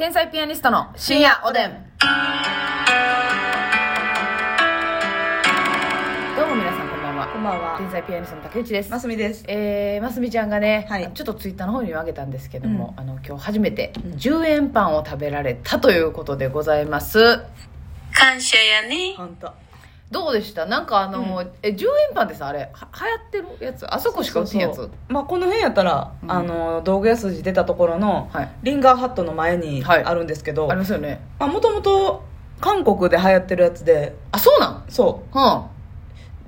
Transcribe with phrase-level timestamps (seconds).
[0.00, 1.70] 天才ピアニストの深夜おでん。
[1.70, 1.76] ど
[6.42, 7.28] うも皆さんこんばんは。
[7.30, 8.90] こんばんは天才ピアニストの竹内です。
[8.90, 9.44] ますみです。
[9.46, 17.18] えー、ますみちゃんがね、はいちょっとツイッターの方にもあげたんですけども、うあの今日初めてうん10円パンを食べられたということでございます。
[18.14, 19.12] 感謝やね。
[19.18, 19.52] 本当。
[20.10, 20.66] どうでした？
[20.66, 21.72] なんかあの、うえ10
[22.08, 23.86] 円パンってさあれは流行ってるやつ？
[23.94, 24.76] あそこしか売ってんやつ？
[24.76, 25.12] そうそう。
[25.12, 26.30] まあこの辺やったら、うん。
[26.32, 28.52] あの道具屋筋出たところの、はい。
[28.62, 30.04] リンガーハットの前にはい。
[30.04, 31.20] あるんですけど、ありますよね。
[31.38, 32.24] まあもともと
[32.60, 34.84] 韓国で流行ってるやつで、あそうなん？
[34.88, 35.38] そう。
[35.38, 35.64] んう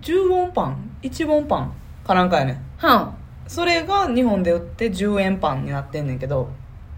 [0.03, 1.73] 10ウォンパン？1ウォンパン？
[2.05, 2.53] かなんかやね。
[2.55, 3.15] んうん
[3.47, 6.49] それが日本で売って10円パンになってんねんけど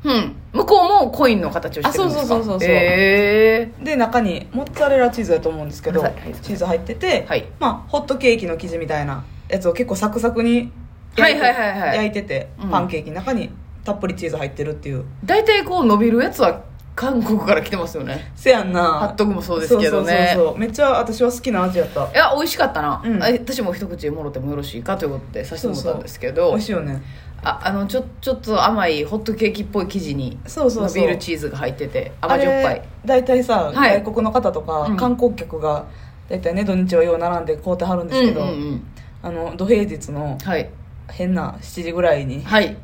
[0.05, 0.37] うん。
[0.53, 2.23] 向こうもコインの形をしてるんですか？
[2.23, 2.69] あそうそうそうそうそう。
[2.69, 6.03] へえで中にモッツァレラチーズだと思うんですけど
[6.43, 7.47] チーズ入ってて、はい。
[7.59, 10.73] まあホットケーキの生地みたいなやつを結構サクサクに
[11.17, 11.97] はい焼いて,、はいはいはい。
[11.97, 12.71] 焼いててうん。
[12.71, 13.51] パンケーキの中に
[13.85, 15.05] たっぷりチーズ入ってるっていう。
[15.25, 16.63] 大体こう伸びるやつは
[16.95, 18.33] 韓国から来てますよね。
[18.37, 18.83] せやんな。
[18.83, 20.33] ハットグもそうですけどね。
[20.35, 22.05] そうそうそうめっちゃ私は好きな味やった。
[22.13, 23.23] いや美味しかったな、うん。
[23.23, 26.51] あ私も一口もろてもよろしいかということでさせてもらったんですけど。
[26.51, 27.03] 美味しいよね。
[27.43, 31.03] ああのちょちょっと甘いホットケーキっぽい生地にそうそうそう。
[31.03, 32.83] 伸びるチーズが入ってて甘じょっぱい。
[33.05, 34.01] 大体さ、はい。
[34.03, 34.97] 外国の方とか、うん。
[34.97, 35.87] 観光客が
[36.29, 38.87] 大体ね土日はよう並んで買うてはるんですけど、うんうんうん
[39.23, 40.71] あの土平日のはい。
[41.11, 42.77] 変な7時ぐらいにはい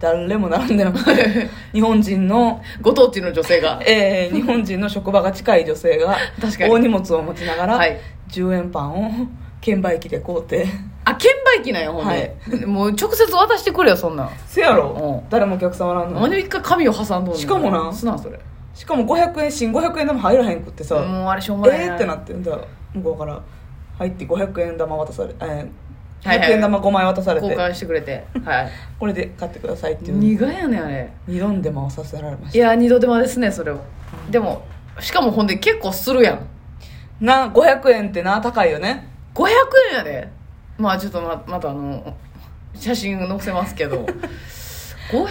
[0.00, 3.80] 誰も並んでなくて 日本人のご当地の女性が。
[3.84, 6.70] えー日本人の職場が近い女性が 確かに。
[6.70, 7.98] 大荷物を持ちながら、はい。
[8.30, 9.10] 10円パンを
[9.60, 10.66] 券売機で買うて。
[11.04, 14.30] あ券売機なんやほんで、もう直接渡してくれよそんなん。
[14.46, 15.28] せやろ、うん。
[15.30, 18.38] 誰もお客さんおらんのなんで一回紙を挟んどんしかもなすなそれ
[18.74, 22.56] しかも500円新500円玉入らへんくってさ、もうあれしょうもないえーってなってんだ。
[22.94, 23.40] 向こうから
[23.98, 25.68] 入って500円玉渡され、えーはいはい
[26.22, 28.24] 100円玉5枚渡されて、交換してくれて。
[28.44, 28.68] はい。
[28.98, 30.18] これで買ってくださいっていう。
[30.18, 31.08] 苦やねんあれ。
[31.26, 32.58] 二度んで回させられました。
[32.58, 33.78] いや二度手間ですねそれは。
[34.30, 34.62] でも
[35.00, 36.40] しかもほんで結構するやん。
[37.24, 39.08] な500円ってな高いよね。
[39.34, 39.46] 500
[39.92, 40.28] 円やで。
[40.76, 42.14] まあちょっとままたあの
[42.74, 44.06] 写真載せますけど。
[45.10, 45.26] 500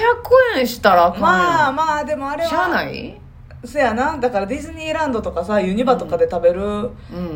[0.60, 3.20] 円したらまあまあでもあれはしゃあない？
[3.66, 4.18] せやな。
[4.18, 6.86] だからディズニーランドとかさユニバとかで食べるう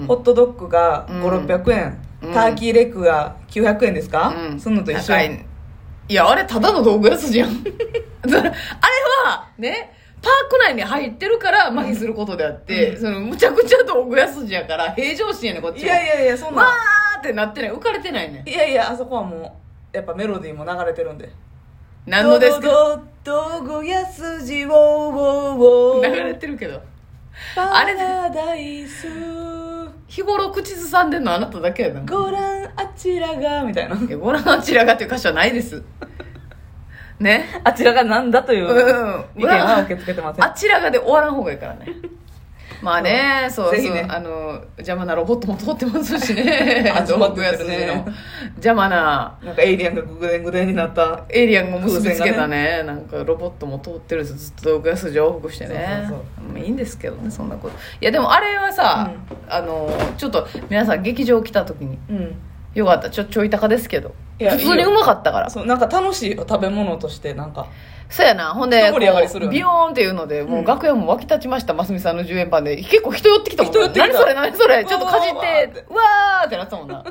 [0.04, 0.06] ん。
[0.08, 4.60] ホットドッグがうん5600円、うんターキーレッグが900円ですか、うん。
[4.60, 5.08] そんのと一緒。
[5.14, 5.46] 高い。
[6.10, 7.50] いやあれただの道具やつじゃん。
[8.24, 17.72] あれはねパーク内に入ってるから麻痺することであって、そのむちゃくちゃ道具やすじやから平常心やねこっちいやいやいやそんわなーってなってない。
[17.72, 18.44] 浮かれてないね。
[18.46, 19.60] いやいやあそこはも
[19.94, 21.30] うやっぱメロディーも流れてるんで。
[22.06, 22.68] 何のですか？
[22.68, 26.14] か道具やすじをウォーウォー。
[26.14, 26.82] 流れてるけど。
[27.56, 29.08] パあれラダイス
[30.12, 32.02] 日頃口ずさんでんのあなただけやな。
[32.02, 33.96] ご覧あちらがみたいな。
[33.96, 35.82] いやご覧あちらがっていう歌詞はないです。
[37.18, 37.62] ね？
[37.64, 39.42] あちらがなんだといううん。
[39.42, 40.44] 意見は受け付けてません。
[40.44, 41.86] あちらがで終わらん方がいいからね
[42.82, 46.92] まあねそうそうあの邪魔なロボットも通ってますしね。
[46.96, 47.88] あ道具やすじね。
[47.88, 48.14] の
[48.56, 49.38] 邪魔な。
[49.44, 59.12] なんかエイリアンがぐでんぐでんになったエイリアンが結びつけたねなんかロボットも通ってるずっと道具やすじ往復してねそういいんですけどねそんなこといやでもあれはさ、
[59.48, 62.36] あのちょっと皆さん劇場来た時にうん
[62.74, 63.10] よかった。
[63.10, 64.14] ちょちょい高ですけど。
[64.40, 65.50] いや普通にうまかったから。
[65.50, 67.68] そうなんか楽しいよ食べ物としてなんか。
[68.10, 68.54] そうやな。
[68.54, 72.76] ほんで一盛り上がりするよビヨーンっていうのでもううん楽屋も沸き立ちましたますみさんの10円パンで。
[72.78, 74.08] 結構人寄ってきたもん人寄ってきた。
[74.08, 77.04] 何それ何それちょっとかじっうわーてうわーってなったもんな。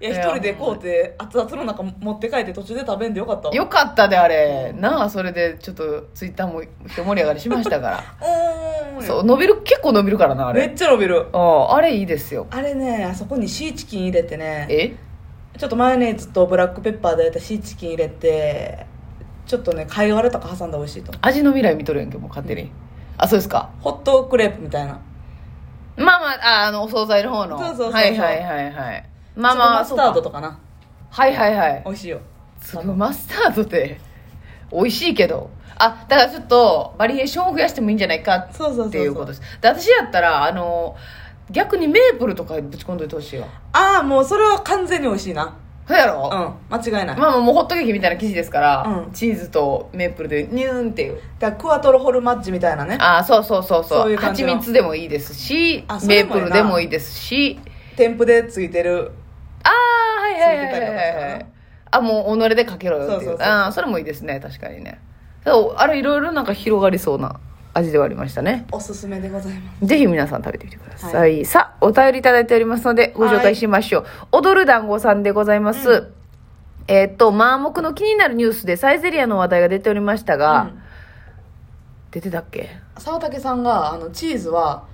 [0.00, 3.54] いや一人でこうて熱々の中持って帰って途中で食べんでよかったわ。
[3.54, 4.72] よかったであれ。
[4.76, 8.04] なあそれでちょっとツイッターも一盛り上がりしましたから。
[8.20, 8.26] お
[9.06, 10.66] そう伸びる結構伸びるからなあれ。
[10.66, 11.28] めっちゃ伸びる。
[11.32, 12.46] ああれいいですよ。
[12.50, 14.94] あれねあそこにシーチキン入れてねえ？
[15.58, 18.86] ちょっとマヨネーズとブラックペッパーで焼いたシーチキン入れて
[19.46, 22.70] ちょっとね貝割れとか挟んだら美味しいと味の未来見とるやんけもう勝手に、
[23.18, 23.70] あそうですか。
[23.80, 25.00] ホットクレープみたいな。
[25.96, 27.58] まあまあああのお惣菜の方の。
[27.58, 27.92] そうそうそうそう。
[27.92, 29.08] はいはいはいはい。
[29.36, 30.58] まあまあマスタードとかな。
[31.10, 31.82] はいはいはい。
[31.84, 32.20] 美味しいよ。
[32.60, 34.00] 粒マスタードって
[34.72, 35.50] 美味しいけど。
[35.78, 38.48] あだからちょっとバリエーションを増やしてもいいんじゃないかっ
[38.90, 39.40] ていうことです。
[39.60, 40.94] で私やったらあの
[41.50, 43.48] 逆にメープルとかぶち込んどいてほしいわ。
[43.72, 45.56] ああもうそれは完全に美味しいな。
[45.88, 49.12] そうやうろ、ん間違いない、まあまあもうホットケーキみたいな生地ですから、うん。
[49.12, 51.20] チーズとメープルでニューンっていう。
[51.40, 52.96] だクワトロホルマッチみたいなね。
[53.00, 54.02] ああそうそうそうそう。
[54.02, 54.50] そういう感じの。
[54.50, 57.58] 蜂蜜でもいいですしメープルでもいいですし。
[57.96, 59.10] 添付でついてる。
[59.64, 61.51] ああはいはいはいはいはい
[61.92, 63.40] あもう己でかけろよっていう。
[63.40, 64.40] ああそれもいいですね。
[64.40, 65.00] 確かにね。
[65.44, 67.38] そうあれいろいろなんか広がりそうな
[67.74, 68.66] 味ではありましたね。
[68.70, 69.86] おすすめでございます。
[69.86, 76.12] ぜひ皆さん食べてみてください、さあお便りいただいておりますのでご紹介しましょう、踊る団子さんでございます、
[76.86, 80.70] えーっとマーモクの気になるニュースでサイゼリアの話題が出ておりましたが、
[82.10, 82.68] 出てたっけ？
[82.98, 84.84] 沢竹さんがあのチーズは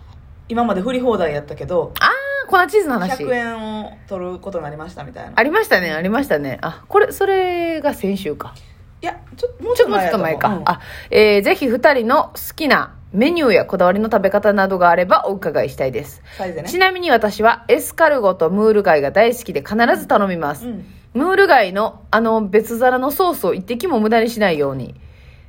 [0.48, 2.10] 今まで振り放題やったけどああ
[2.48, 3.24] 粉チーズの話。
[3.24, 5.32] 100円を取ることになりましたみたいな。
[5.36, 6.58] ありましたねありましたね。
[6.62, 8.54] あこれそれが先週か。
[9.00, 10.80] いやちょもうちょっと前か前か、あ
[11.10, 16.22] えー、ぜひ2人の好きなメニューやこだわりの食べ方などがあればお伺いしたいです。
[16.40, 16.64] ね。
[16.66, 20.84] ちなみに私はエスカルゴとムール貝が大好きで必ず頼みます、うん。
[21.14, 24.94] ムール貝のあの別皿のソースを一滴も無駄にしないように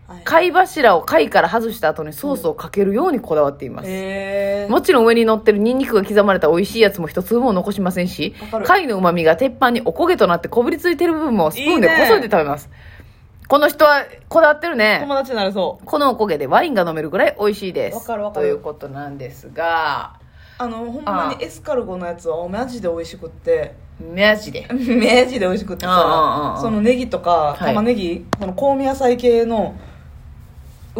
[0.09, 0.21] はい。
[0.23, 3.89] 貝柱を貝から外した後にソースをかけるようにこだわっています、
[4.69, 8.65] もちろん上に乗ってるニンニクが刻まれた美味しいやつも一粒も残しませんしわかる。
[8.65, 12.69] 貝の旨味が鉄板におこげとなってこびりついてる部分もスプーンでこそいで食べます。
[13.47, 14.99] この人はこだわってるね。
[15.01, 15.85] 友達になるそう。
[15.85, 17.95] このおこげでワインが飲めるぐらい美味しいです。
[17.95, 18.45] わかるわかる。
[18.45, 20.19] ということなんですが
[20.59, 23.75] あのほんまにエスカルゴのやつはマジで美味しくって。
[24.15, 24.67] マジで。
[24.69, 24.75] マ
[25.25, 27.73] ジで美味しくってうんうんうんさそのネギとかはい。
[27.73, 29.75] 玉ねぎ、その香味野菜系の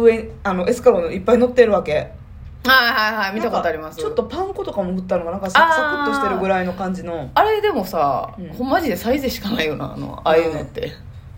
[0.00, 1.92] 上あのエスカルゴのいっぱい乗ってるわけ。
[1.92, 3.98] はいはいはい見たことあります。
[3.98, 5.38] ちょっとパン粉とかも振ったのがな？
[5.38, 7.30] んかサクサクっとしてるぐらいの感じの。
[7.34, 8.48] あれでもさ、うん。
[8.50, 10.92] ほんまジでサイズしかないよなあのああいうのって、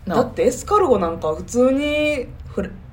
[0.05, 2.27] なだってエスカルゴなんか普通に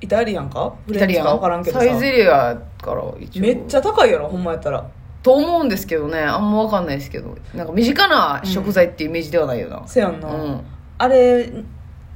[0.00, 0.74] イタリアンか？
[0.86, 1.26] フレンチイタリアン。
[1.26, 1.84] か分からんけどさ。
[1.84, 3.42] サイゼリアから一応。
[3.42, 4.88] めっちゃ高いやろほんまやったら。
[5.22, 7.36] と思うんですけどねあんま分かんないですけど。
[7.54, 10.64] なんか身近な食材っていうイメージではないよな、せやんな、うん。
[10.96, 11.52] あれ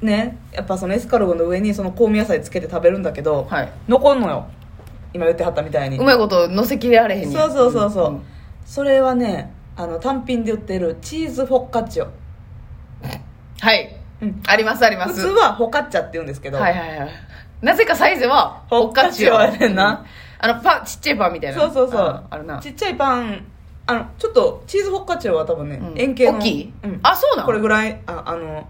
[0.05, 3.73] ねやっぱそのエスカルゴの上にその香味野菜つけて食べるんだけど、はい。
[3.89, 4.47] 残んのよ。
[5.13, 5.99] 今言ってはったみたいに。
[5.99, 7.33] うまいこと乗せきれられへん。
[7.33, 8.23] そうそうそうそう、ん
[8.65, 12.09] それはねあの単品で売ってるチーズフォッカッチオ、
[13.61, 13.97] はい。
[14.23, 15.15] うん、ありますあります。
[15.15, 17.11] 普通はフォカッチャって言うんですけど、はいはいはい
[17.63, 20.05] なぜかサイズはフォッカッチオやねんな。
[20.39, 21.61] あのパンちっちゃいパンみたいな。
[21.61, 22.01] そうそうそう。
[22.01, 22.59] ああるな。
[22.61, 23.45] ちっちゃいパン
[23.87, 25.99] あのちょっとチーズフォッカッチオは多分ね、うん。
[25.99, 26.39] 円形の。
[26.39, 26.73] 大きい？
[26.83, 28.69] うん、あそうなのこれぐらいああの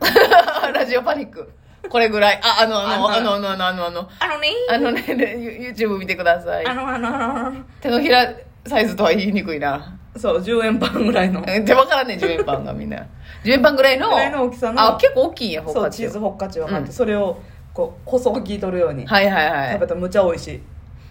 [0.72, 1.50] ラジオパニック。
[1.88, 2.40] これぐらい。
[2.42, 4.38] ああのあのあのあのあのあのあのあの。
[4.40, 4.48] ね。
[4.70, 5.04] あのね
[5.38, 6.66] ユ YouTube 見てください。
[6.66, 7.52] あのあのあの。
[7.80, 8.28] 手のひら
[8.66, 9.96] サイズとは言いにくいな。
[10.16, 11.44] そう10円パンぐらいの。
[11.46, 12.96] えで分からんねん10円パンがみんな。
[13.44, 14.82] 10円パンぐらいのぐらいの大きさの。
[14.82, 16.94] あ結構大きいんやフォそうチーズフォッカッチオが入って、うん。
[16.94, 17.38] それを
[17.72, 19.72] こう細く切り取るようにはいはいはい。
[19.74, 20.62] 食べたらむちゃ美味しい。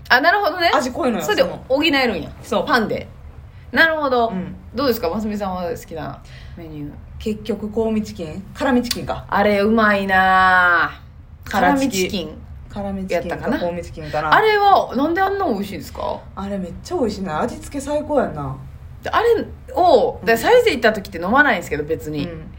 [0.10, 0.72] あなるほどね。
[0.74, 2.30] 味濃いのよそれで補えるんや。
[2.42, 2.66] そう。
[2.66, 3.08] パンで。
[3.72, 4.56] なるほど、うん。
[4.74, 5.10] どうですか？
[5.10, 6.22] ますみさんは好きな
[6.58, 8.44] メニュー結局香味チキン？
[8.54, 9.26] 辛味チキンか。
[9.30, 10.92] あれうまいな。
[11.46, 12.38] ぁ辛味辛チキン。
[12.70, 13.22] 辛味チキン。
[13.22, 13.60] かやったかな？
[13.60, 14.34] 香味チキンかな。
[14.34, 16.22] あれはなんであんな美味しいんですか？
[16.36, 17.42] あれめっちゃ美味しいな。
[17.42, 18.56] 味付け最高やんな。
[19.02, 22.52] であれをでサイズ行った時って飲まないんですけど別に、うん。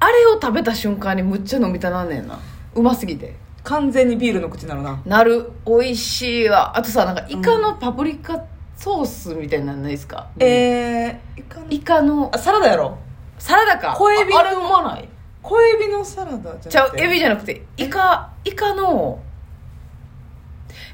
[0.00, 2.38] あれを食べた瞬間にむっちゃ飲みたなんねんな。
[2.74, 3.34] うますぎて。
[3.64, 5.02] 完全にビールの口になるな。
[5.04, 5.50] なる。
[5.66, 6.78] 美味しいわ。
[6.78, 8.44] あとさなんかイカのパプリカ
[8.76, 12.96] ソースみたいなのないですか、えー、イカのイカのあサラダやろ
[13.38, 13.94] サラダか？
[13.96, 15.08] 小エビのああれうまない？
[15.42, 17.04] 小エビのサラダじちゃうゃなくて？
[17.04, 19.22] エビじゃなくてイカイカの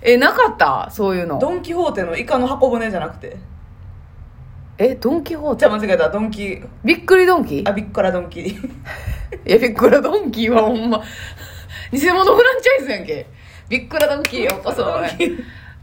[0.03, 0.91] えなかった？
[0.91, 1.39] そういうの。
[1.39, 3.37] ドン・キホーテのイカの箱舟じゃなくて？
[4.77, 5.61] えドン・キホーテ？
[5.61, 6.11] じゃあ間違えた。
[6.11, 6.63] ドンキ。
[6.85, 7.63] びっくりドンキ？
[7.67, 8.41] あビッカラドンキ。
[8.47, 8.57] い
[9.47, 11.03] やびっくらドンキーはほんま。
[11.93, 13.27] 偽物フランチャイズやんけ。
[13.69, 14.85] びっくらドンキーようこそ。
[14.85, 15.25] ドンキ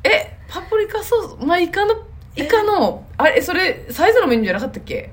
[0.03, 1.45] えパプリカソース？
[1.45, 1.95] まあイカの
[2.35, 5.11] イカのあれそれサイズのメニューじゃなかったっけ？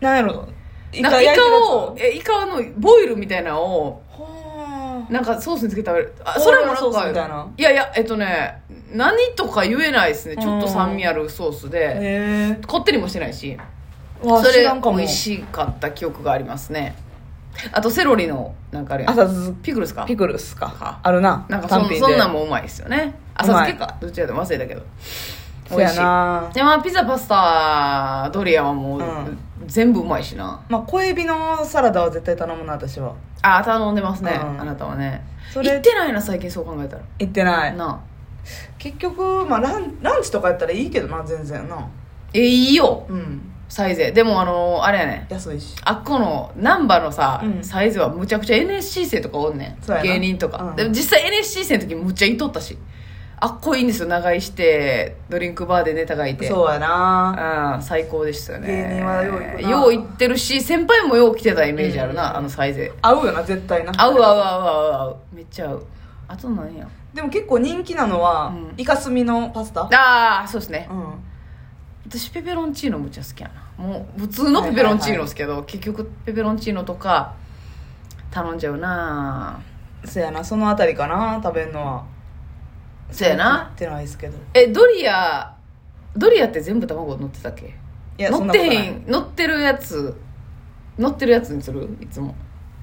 [0.00, 0.48] なんやろ。
[0.92, 1.62] イなんかイカ焼いてるやつ。
[1.64, 5.12] をえイカのボイルみたいなのをはあ。
[5.12, 6.14] なんかソースにつけて食べる。
[6.24, 7.46] あそれもなんかみたいな。
[7.56, 8.62] いやいやえっとね
[8.92, 10.36] 何とか言えないですね。
[10.36, 11.78] ちょっと酸味あるソースで。
[11.78, 12.58] へえ。
[12.66, 13.56] こってりもしてないし。
[14.22, 14.96] わそれ知らんかも。
[14.96, 16.96] 美味しかった記憶がありますね。
[17.72, 19.12] あとセロリのなんかあれやん。
[19.12, 20.04] 浅漬ピクルスか。
[20.06, 20.68] ピクルスか。
[20.68, 21.00] か。
[21.02, 21.44] あるな。
[21.48, 23.14] なんかそんそんなんもうまいですよね。
[23.34, 23.96] 浅漬けか。
[24.00, 24.82] どっちらでも忘れたけど。
[25.68, 26.50] そうやな。
[26.54, 29.38] でまあピザパスタドリアはもう、うん
[29.68, 30.60] 全部うまいしな。
[30.68, 33.14] まあ小エビのサラダは絶対頼むな私は。
[33.42, 34.60] あ頼んでますね、うん。
[34.60, 35.22] あなたはね。
[35.52, 37.02] それ行ってないな最近そう考えたら。
[37.18, 37.76] 行ってない。
[37.76, 38.00] なあ。
[38.78, 41.88] 結局まあランランチとかやったらいいけどな全然な。
[42.32, 43.06] えいいよ。
[43.08, 43.42] うん。
[43.68, 45.26] サイゼでもあのあれやね。
[45.28, 45.76] 安いし。
[45.84, 47.62] あっこの難波のさ、うん。
[47.62, 50.10] サイズはむちゃくちゃ NSC 生とかおんねそうやな。
[50.10, 50.76] ん芸人とか、うん。
[50.76, 52.78] でも実際 NSC 生の時むっちゃいとったし
[53.40, 56.48] あっこいいんですよ長居してドリンクバーでネタがいて。
[56.48, 57.76] そうやな。
[57.76, 58.66] うん最高でしたよね。
[58.66, 59.70] 芸人はよう行くな。
[59.70, 62.36] よう行ってるし先輩もよう来てたイメージあるな、うん。
[62.38, 63.92] あのサイゼ合うよな絶対な。
[63.96, 65.02] 合う合う合う合う。
[65.02, 65.86] 合うめっちゃ合う。
[66.26, 66.88] あと何や。
[67.14, 68.74] でも結構人気なのは、うん。
[68.76, 69.82] イカスミのパスタ？
[69.82, 70.88] ああそうですね。
[70.90, 71.14] うん。
[72.08, 73.84] 私ペペロンチーノむっちゃ好きやな。
[73.84, 77.34] もう普通のペペロンチーノですけど、結局ペペロンチーノとか
[78.30, 79.60] 頼んじゃうな
[80.04, 82.04] そやなそのあたりかな食べんのは
[83.10, 83.58] そうやな。
[83.58, 84.38] 行ってないですけど。
[84.54, 85.54] えドリア
[86.16, 87.74] ドリアって全部卵乗ってたっけ？
[88.18, 90.16] いやそ乗ってへん乗ってるやつ
[90.98, 91.88] 乗ってるやつにする？
[92.00, 92.34] いつも。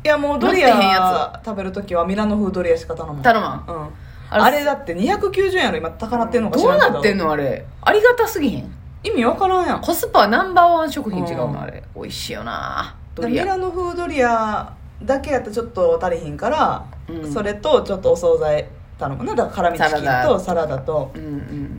[0.03, 3.65] いやもうドリアや食べるときはミラノ風ドリアしか頼む頼まん。
[3.67, 3.89] うん。
[4.29, 6.93] あれだって290円やろ今高なってんのか知どうらど。
[6.93, 7.65] なってんのあれ？
[7.81, 8.71] ありがたすぎへん。
[9.03, 9.81] 意味わからんやん。
[9.81, 11.53] コスパナンバーワン食品違ううん。
[11.53, 11.83] のあれ。
[11.95, 13.45] 美味しいよなドミリア。
[13.45, 17.33] ラノ風ドリアだけやったらちょっと足りひんから、うん。
[17.33, 19.35] それとちょっとお惣菜頼むな？
[19.35, 20.79] だから辛味チキンとサラダ。
[20.79, 21.11] と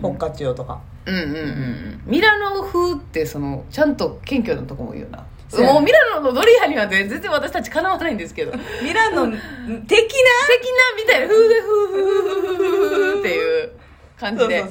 [0.03, 0.81] ホッカチオとか。
[1.07, 2.03] うんうんうんうん。
[2.07, 5.25] ミラノ風ってそのちゃんと謙虚なとこもいいよな。
[5.49, 5.73] そうやね。
[5.75, 8.53] もうミラノのドリアには全然私たちかなわないんですけど。
[8.53, 9.39] 的 なミラノ的な？
[9.87, 13.71] みたいな風でフーフーフーフーフーっていう
[14.19, 14.65] 感じで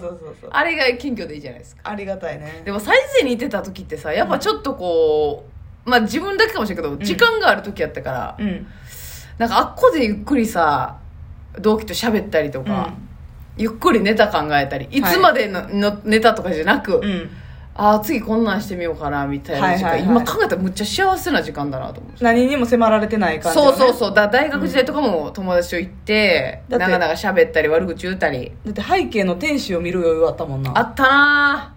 [0.50, 5.46] あれが謙虚でいいじゃないですかありがたいねでもサイゼにいてた時ってさやっぱちょっとこ
[5.86, 8.68] う、まあ自分だけかもしれんけど、時間がある時やったから、うん
[9.38, 10.98] なんかあっこでゆっくりさ
[11.60, 12.94] 同期と喋ったりとか、
[13.58, 15.02] ゆっくりネタ考えたりい。
[15.02, 17.30] つまでの,、のネタとかじゃなく、うん。
[17.78, 20.24] ああ次こんなんしてみようかなみたいな時間、はいはいはい。
[20.24, 28.54] 今考えたらむっちゃ幸せな時間だなと思う何にも迫られてない感じ、ね、そうそうそうだ大学時代とかも友達と行って、だってなかなか喋ったり悪口言ったり。
[28.66, 30.72] だって背景の天使を見る余裕あったもんな。
[30.74, 31.74] あったな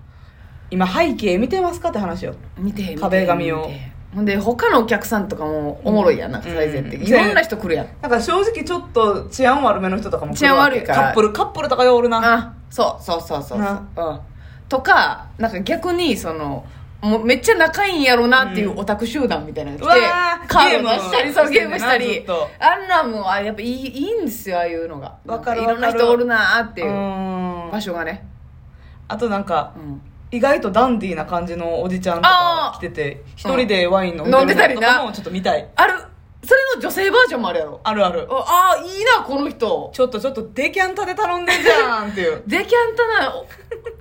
[0.71, 2.35] 今背景見てますかって話よ。
[2.57, 3.67] 見て見て壁紙を。
[3.67, 7.07] 見てほんで他のお客さんとかもおもろいやんなんかうん最前って、うん。
[7.07, 7.87] いろんな人来るやん。
[8.01, 10.99] なんか正直ちょっと治安悪めの人とかも来る治安悪いから。
[10.99, 12.21] カップルカップルとかよおるな。
[12.23, 13.05] あそう。
[13.05, 13.87] そうそうそうそう、な。
[13.97, 14.21] うん、
[14.69, 16.65] とかなんか逆にその
[17.01, 22.27] もうめっちゃ仲いいんやろなっていうオタク集団みたいなのが来て、うわーカード出したりそうゲゲームームしたり。
[22.59, 25.15] あんなんもうあやっぱいいいいんですよああいうのが。
[25.27, 28.27] わかるなんいろんなわかる人おるなーってういう場所がね、
[29.07, 34.81] あとなんかうん、意外とダンディーな感じのおじちゃんとか来てて一人でワイン飲んで飲んでたりな。
[34.81, 35.69] るのとかもちょっと見たい。
[35.75, 35.95] ある
[36.45, 37.81] それの女性バージョンもあるやろ？
[37.83, 38.27] あるある。
[38.31, 39.91] ああいいなこの人。
[39.93, 42.43] ちょっとちょっとデキャンタで頼んでんじゃんっていう。
[42.47, 43.35] デキャンタな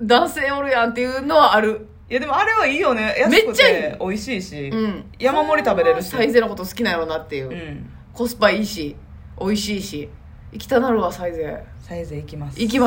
[0.02, 1.88] 男性おるやんっていうのはある。
[2.10, 3.14] いやでもあれはいいよね。
[3.18, 5.04] 安くめっちゃいて美味しいし、うん。
[5.18, 6.08] 山盛り食べれるし。
[6.08, 7.90] サイゼのこと好きなんやろなっていう、うん。
[8.14, 8.96] コスパいいし
[9.40, 10.08] 美味しいし。
[10.52, 11.62] 行きたなるわサイゼ。
[11.80, 12.58] サイズ行きます。
[12.58, 12.86] 行きま